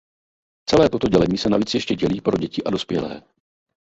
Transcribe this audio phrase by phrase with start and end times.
[0.69, 3.21] Celé toto dělení se navíc ještě dělí pro děti a dospělé.